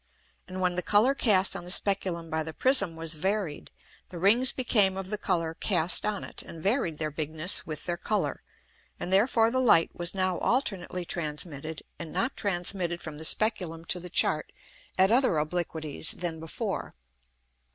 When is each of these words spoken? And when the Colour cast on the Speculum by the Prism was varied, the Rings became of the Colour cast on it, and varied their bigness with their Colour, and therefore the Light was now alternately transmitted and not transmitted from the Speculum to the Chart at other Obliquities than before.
And 0.47 0.59
when 0.61 0.73
the 0.73 0.81
Colour 0.81 1.13
cast 1.13 1.55
on 1.55 1.63
the 1.63 1.69
Speculum 1.69 2.31
by 2.31 2.41
the 2.41 2.55
Prism 2.55 2.95
was 2.95 3.13
varied, 3.13 3.69
the 4.09 4.17
Rings 4.17 4.51
became 4.51 4.97
of 4.97 5.11
the 5.11 5.17
Colour 5.19 5.53
cast 5.53 6.07
on 6.07 6.23
it, 6.23 6.41
and 6.41 6.59
varied 6.59 6.97
their 6.97 7.11
bigness 7.11 7.67
with 7.67 7.85
their 7.85 7.97
Colour, 7.97 8.41
and 8.99 9.13
therefore 9.13 9.51
the 9.51 9.59
Light 9.59 9.91
was 9.93 10.15
now 10.15 10.39
alternately 10.39 11.05
transmitted 11.05 11.83
and 11.99 12.11
not 12.11 12.35
transmitted 12.35 12.99
from 12.99 13.17
the 13.17 13.25
Speculum 13.25 13.85
to 13.85 13.99
the 13.99 14.09
Chart 14.09 14.51
at 14.97 15.11
other 15.11 15.37
Obliquities 15.37 16.13
than 16.13 16.39
before. 16.39 16.95